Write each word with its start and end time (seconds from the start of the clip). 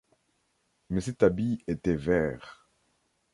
Mais 0.89 0.99
cet 1.01 1.21
habit 1.21 1.63
était 1.67 1.93
vert. 1.93 2.67